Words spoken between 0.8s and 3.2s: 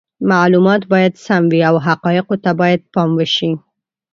باید سم وي او حقایقو ته باید پام